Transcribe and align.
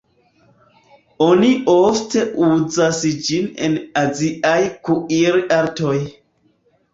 Oni 1.25 1.51
ofte 1.73 2.23
uzas 2.47 3.01
ĝin 3.27 3.45
en 3.67 3.77
aziaj 4.05 4.57
kuir-artoj. 4.89 5.95